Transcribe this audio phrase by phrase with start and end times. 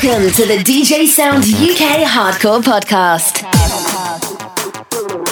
[0.00, 3.57] Welcome to the DJ Sound UK Hardcore Podcast.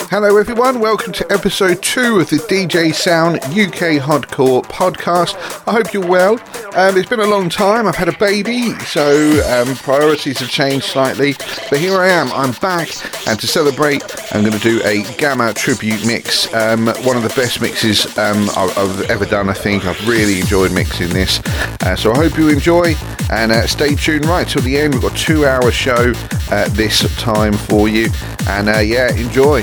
[0.09, 0.79] Hello, everyone.
[0.79, 5.35] Welcome to episode two of the DJ Sound UK Hardcore podcast.
[5.67, 6.39] I hope you're well.
[6.77, 7.85] Um, it's been a long time.
[7.85, 9.05] I've had a baby, so
[9.49, 11.33] um, priorities have changed slightly.
[11.69, 12.31] But here I am.
[12.31, 12.87] I'm back,
[13.27, 14.01] and to celebrate,
[14.33, 16.53] I'm going to do a Gammer tribute mix.
[16.53, 19.49] Um, one of the best mixes um, I've ever done.
[19.49, 21.41] I think I've really enjoyed mixing this.
[21.81, 22.95] Uh, so I hope you enjoy,
[23.29, 24.93] and uh, stay tuned right till the end.
[24.93, 26.13] We've got a two-hour show
[26.49, 28.07] uh, this time for you,
[28.47, 29.61] and uh, yeah, enjoy.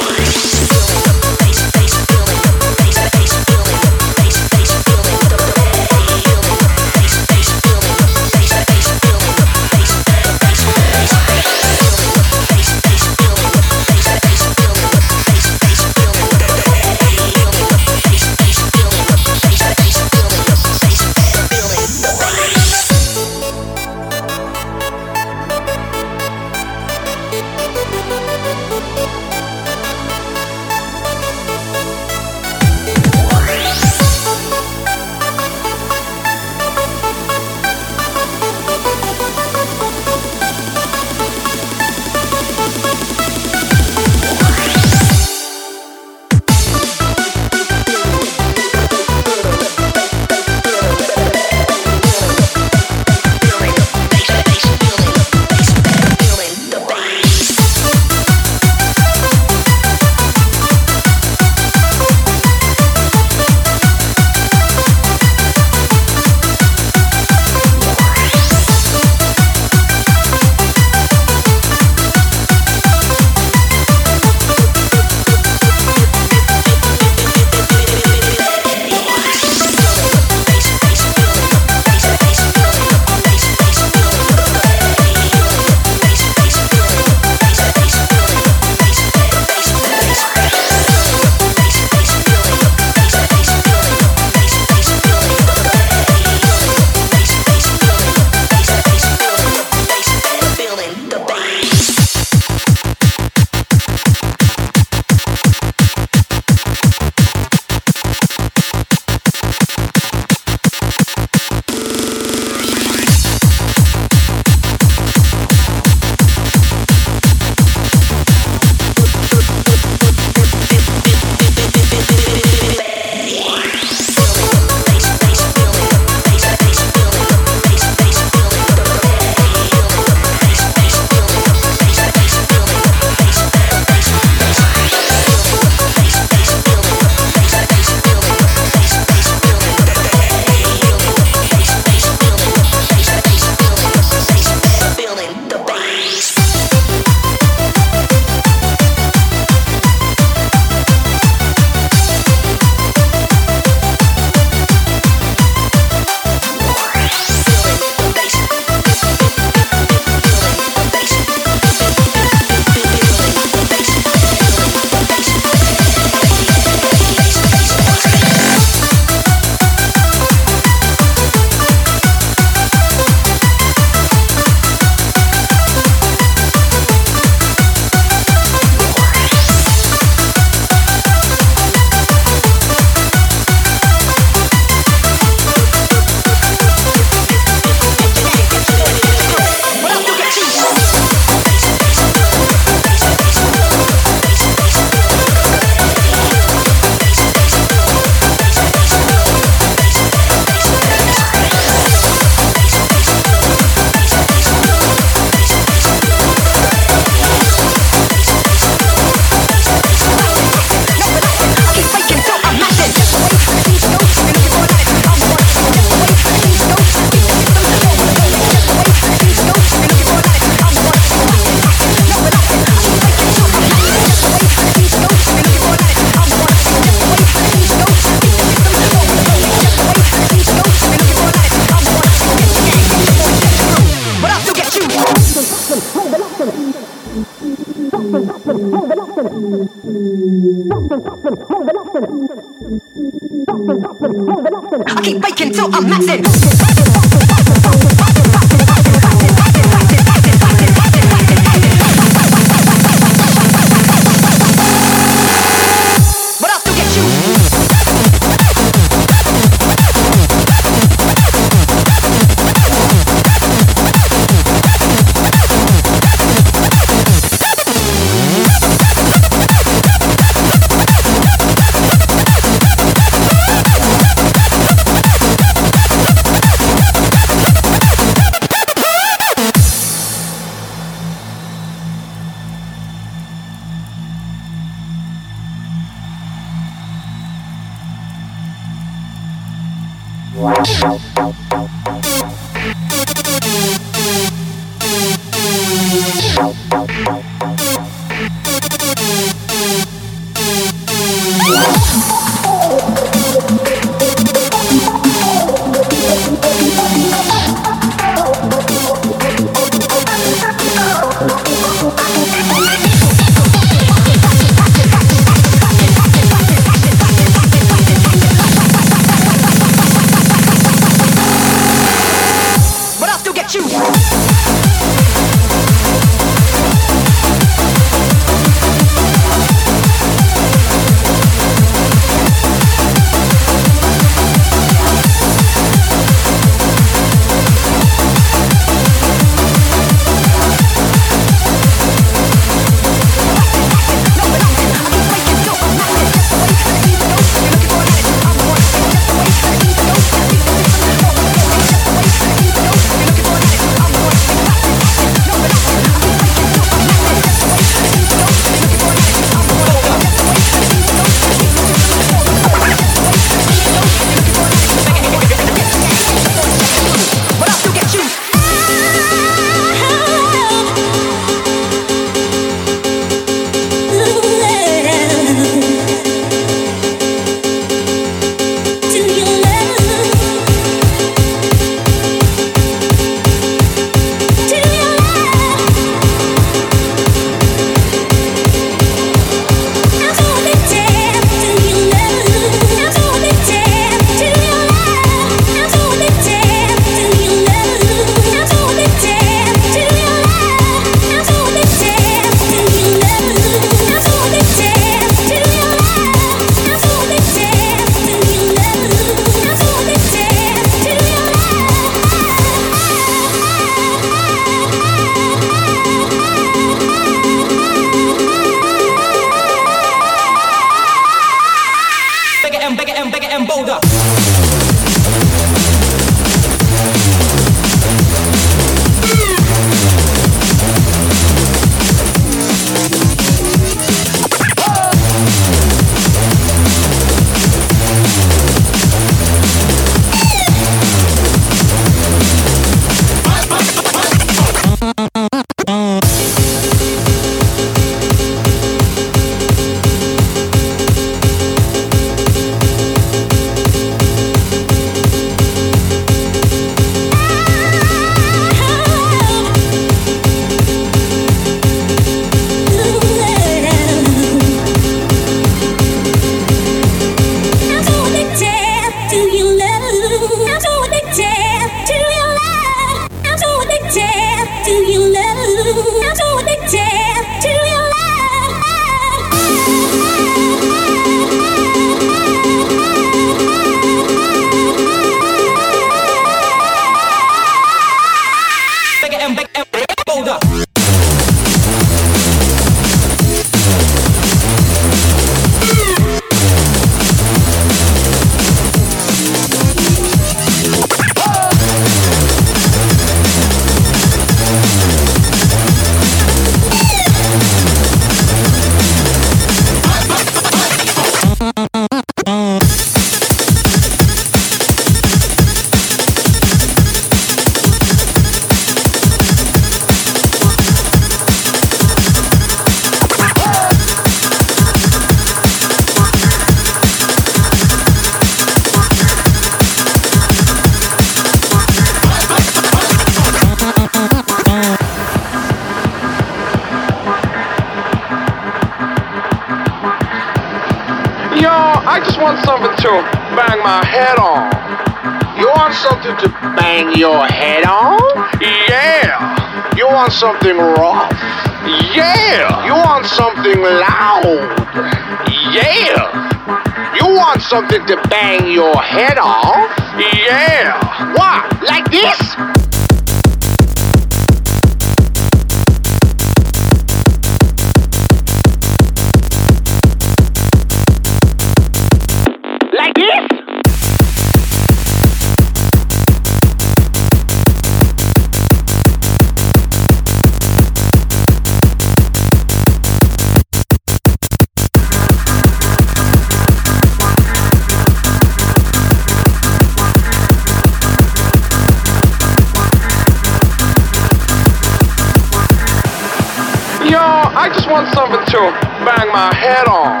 [597.76, 598.40] Want something to
[598.88, 600.00] bang my head on.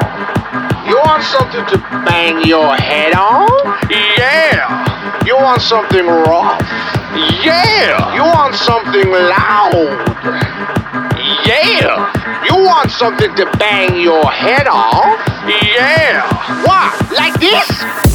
[0.88, 1.78] You want something to
[2.08, 3.50] bang your head on?
[4.16, 5.20] Yeah.
[5.26, 6.58] You want something rough?
[7.44, 8.14] Yeah.
[8.14, 9.92] You want something loud?
[11.44, 12.46] Yeah.
[12.48, 15.18] You want something to bang your head on?
[15.46, 16.24] Yeah.
[16.64, 17.12] What?
[17.12, 18.05] Like this?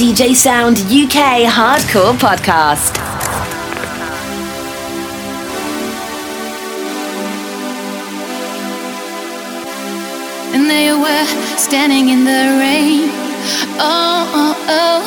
[0.00, 2.96] DJ Sound UK Hardcore Podcast.
[10.54, 11.26] And there you were,
[11.58, 13.10] standing in the rain.
[13.76, 15.02] Oh, oh, oh.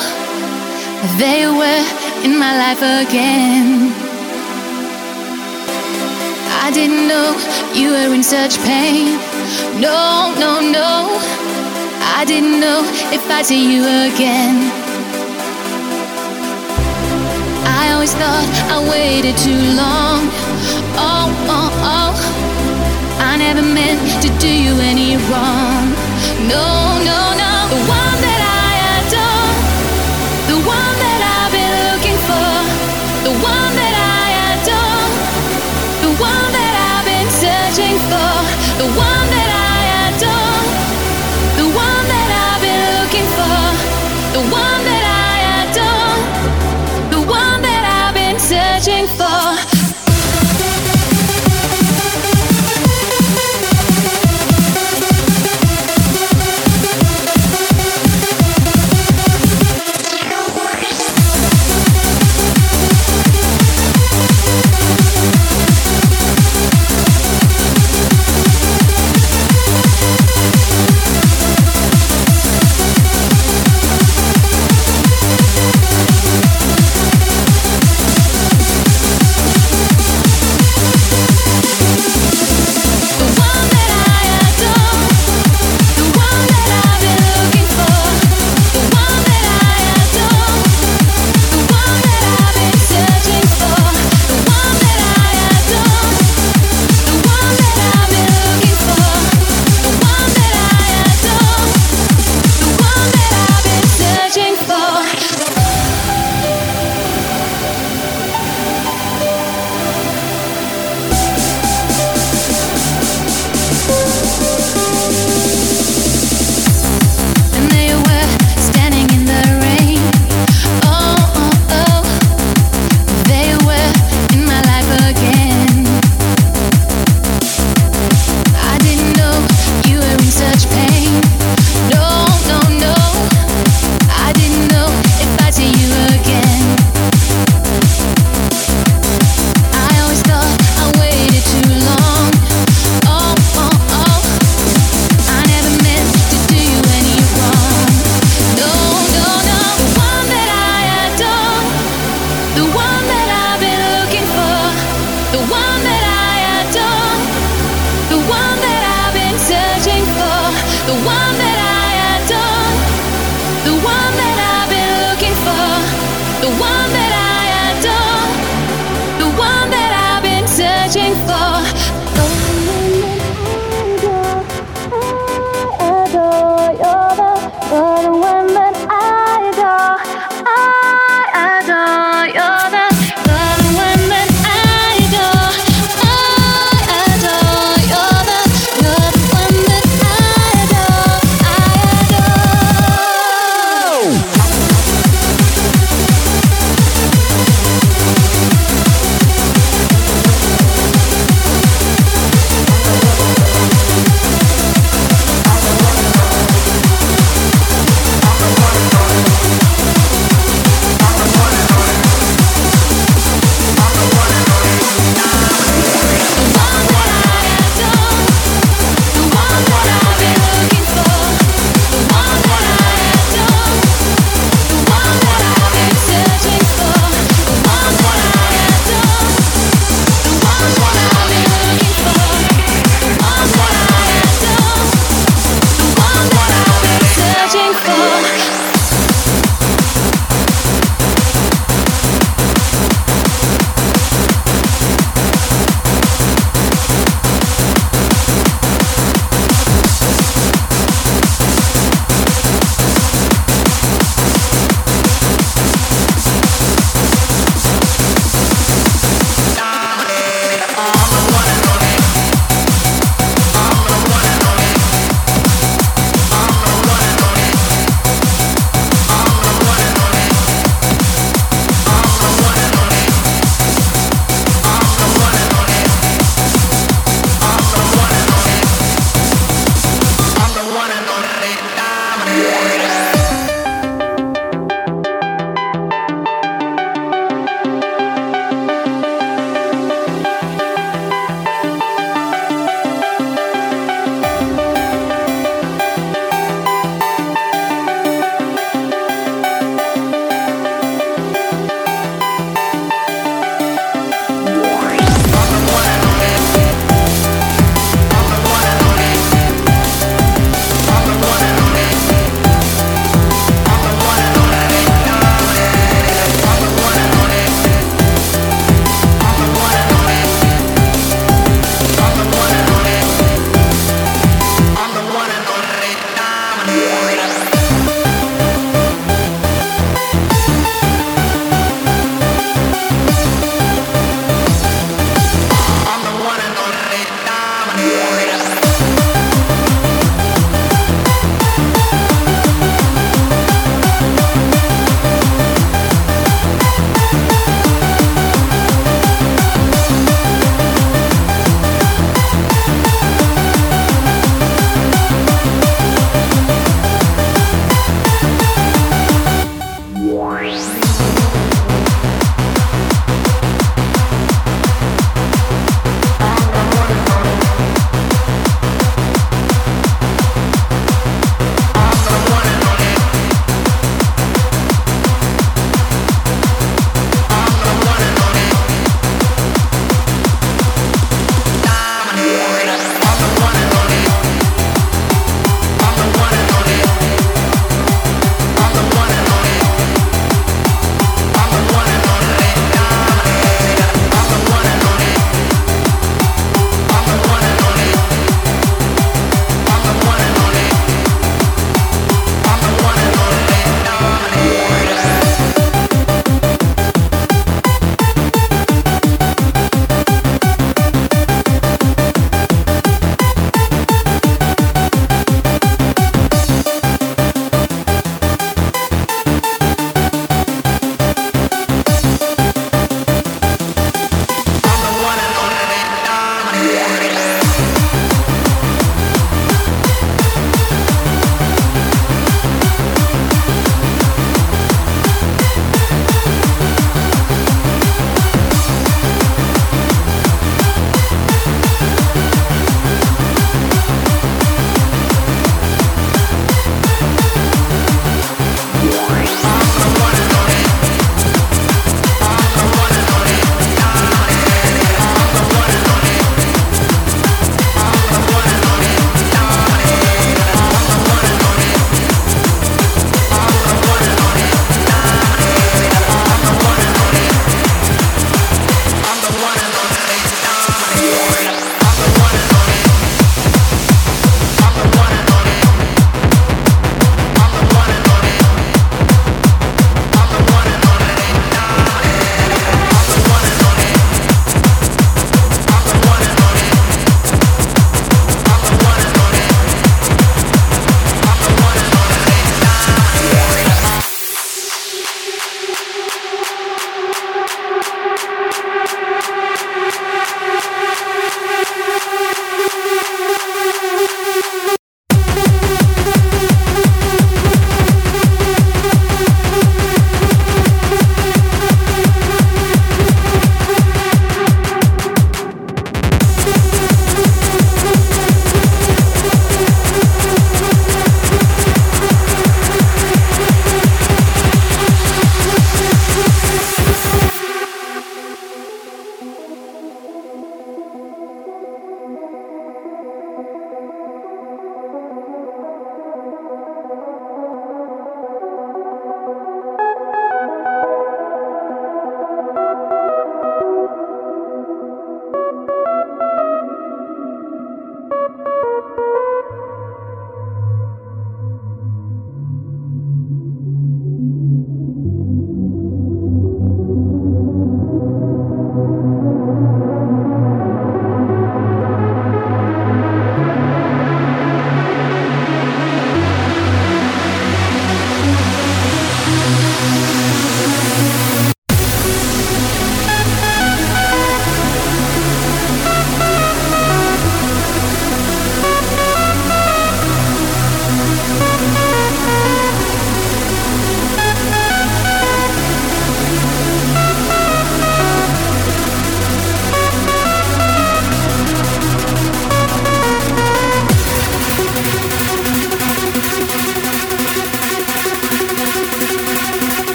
[1.18, 3.90] They were, in my life again.
[6.62, 7.34] I didn't know
[7.74, 9.18] you were in such pain.
[9.80, 11.18] No, no, no.
[12.16, 12.82] I didn't know
[13.12, 14.83] if I'd see you again.
[18.04, 20.28] always thought I waited too long.
[21.00, 22.12] Oh, oh, oh.
[23.18, 25.73] I never meant to do you any wrong.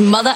[0.00, 0.34] Mother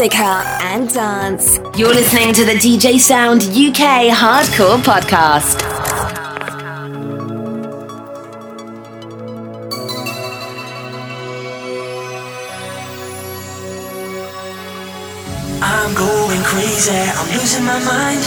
[0.62, 1.58] and dance.
[1.76, 5.60] You're listening to the DJ Sound UK Hardcore Podcast.
[15.60, 18.22] I'm going crazy, I'm losing my mind.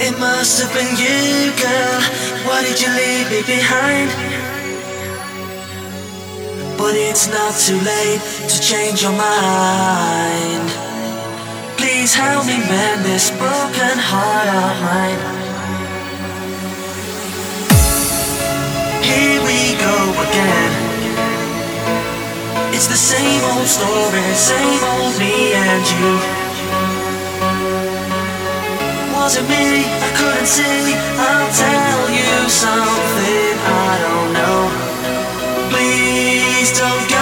[0.00, 2.00] It must have been you, girl.
[2.46, 4.10] Why did you leave me behind?
[6.78, 10.68] But it's not too late to change your mind.
[11.76, 15.22] Please help me mend this broken heart of mine.
[19.02, 20.72] Here we go again.
[22.72, 26.10] It's the same old story, same old me and you.
[29.14, 29.82] Was it me?
[30.06, 30.94] I couldn't see.
[31.18, 34.60] I'll tell you something I don't know.
[35.72, 37.15] Please don't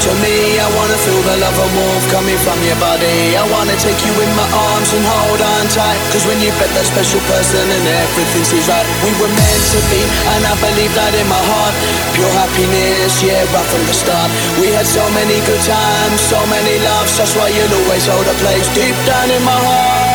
[0.00, 0.56] to me.
[0.56, 3.36] I wanna feel the love and warmth coming from your body.
[3.36, 6.00] I wanna take you in my arms and hold on tight.
[6.12, 9.80] Cause when you bet that special person and everything seems right, we were meant to
[9.92, 10.00] be,
[10.36, 11.74] and I believe that in my heart.
[12.16, 14.30] Pure happiness, yeah, right from the start.
[14.56, 17.12] We had so many good times, so many loves.
[17.20, 20.09] That's why you'll always hold a place deep down in my heart.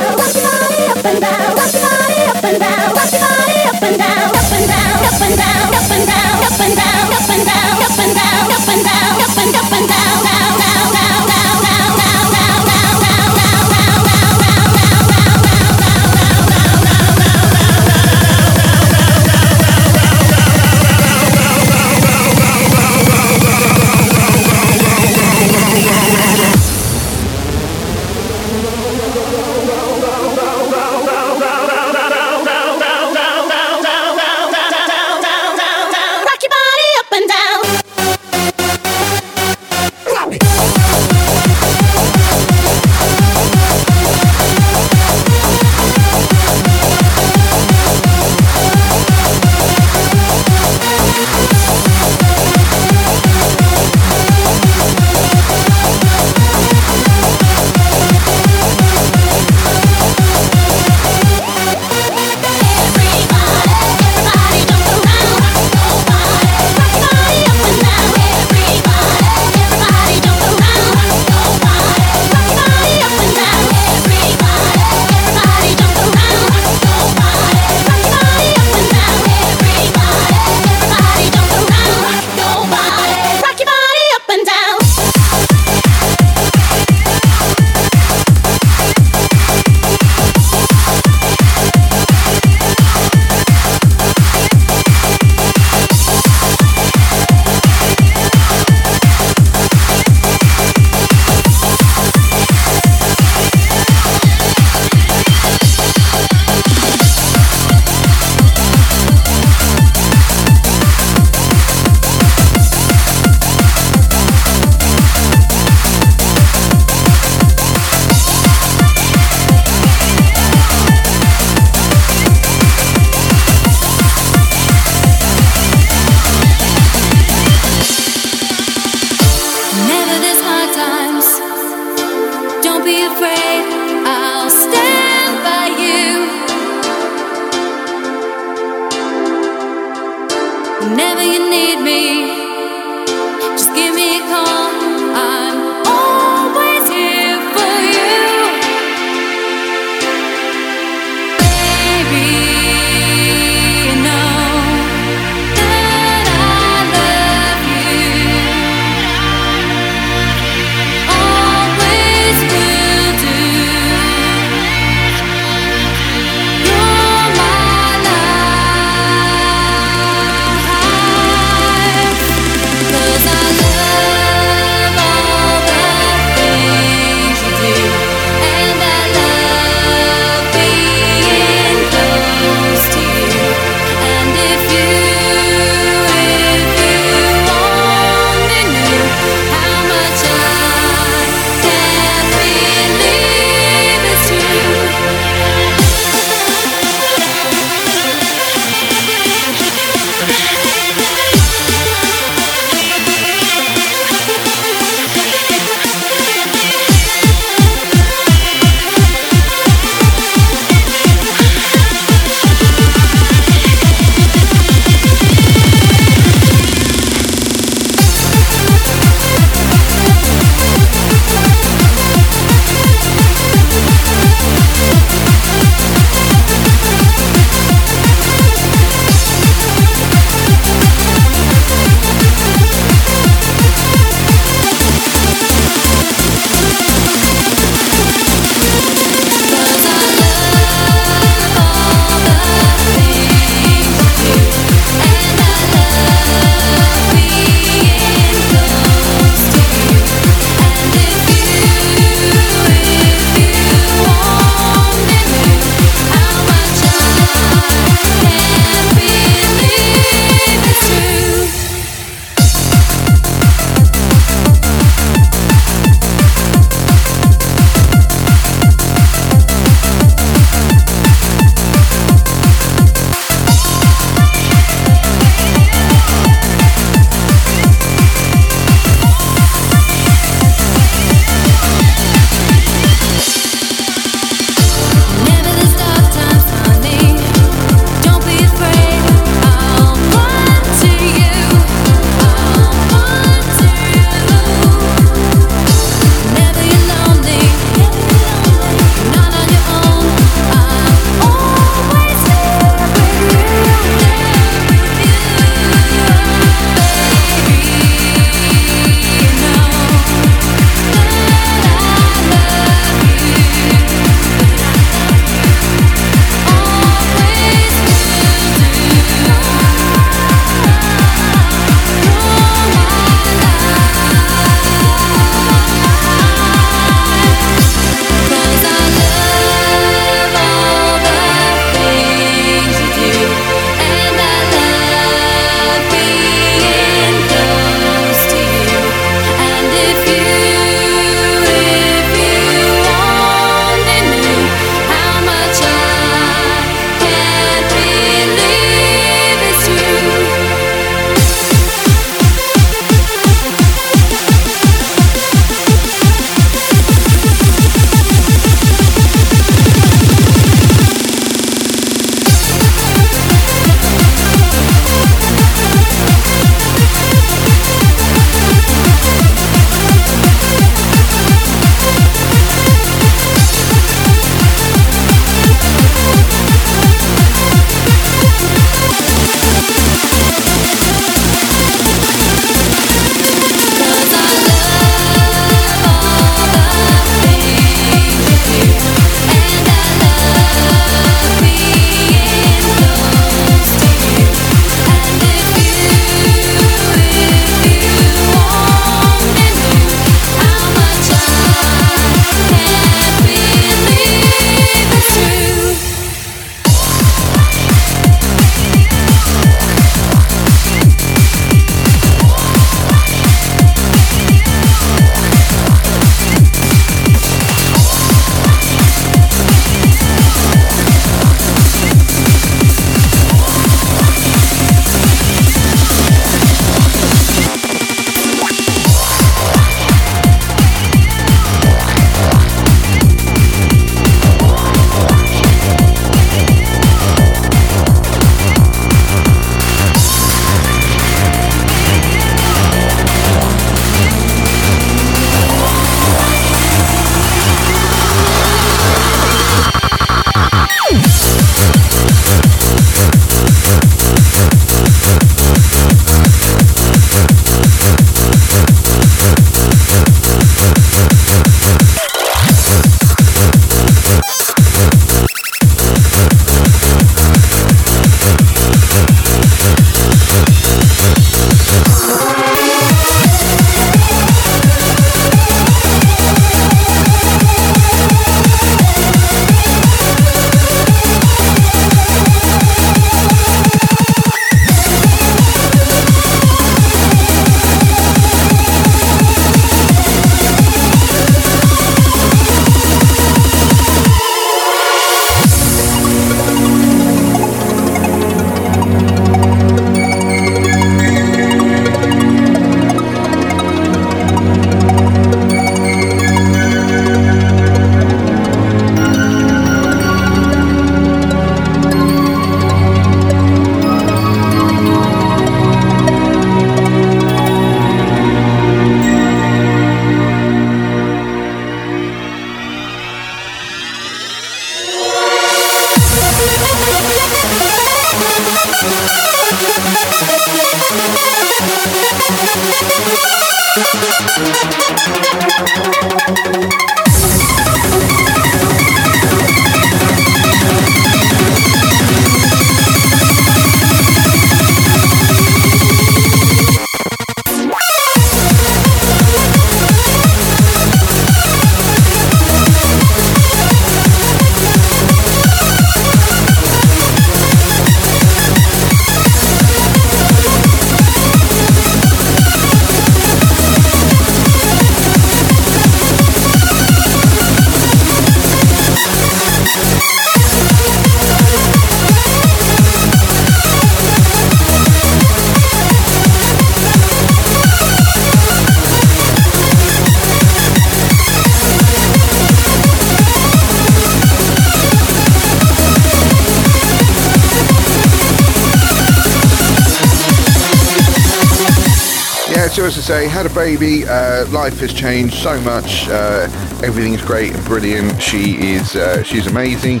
[592.86, 594.06] As I say, had a baby.
[594.06, 596.08] Uh, life has changed so much.
[596.08, 596.48] Uh,
[596.84, 598.22] everything's great and brilliant.
[598.22, 600.00] She is uh, she's amazing,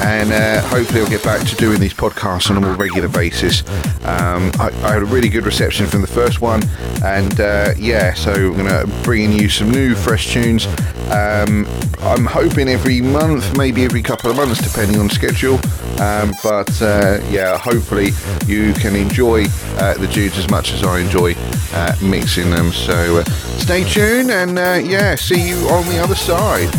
[0.00, 3.66] and uh, hopefully I'll get back to doing these podcasts on a more regular basis.
[4.04, 6.62] Um, I, I had a really good reception from the first one,
[7.02, 10.66] and uh, yeah, so I'm gonna bring you some new fresh tunes.
[11.10, 11.66] Um,
[12.00, 15.54] I'm hoping every month, maybe every couple of months, depending on schedule.
[16.00, 18.10] Um, but uh, yeah, hopefully
[18.46, 19.46] you can enjoy
[19.78, 21.34] uh, the dudes as much as I enjoy
[21.72, 22.72] uh, mixing them.
[22.72, 23.24] So uh,
[23.58, 26.70] stay tuned and uh, yeah, see you on the other side.